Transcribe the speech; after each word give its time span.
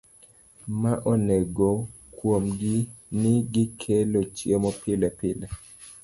Ma 0.79 0.91
ogeno 1.11 1.67
kuomgi 2.15 2.75
ni 3.19 3.33
gikelo 3.53 4.19
chiemo 4.35 4.69
pilepile 4.81 5.45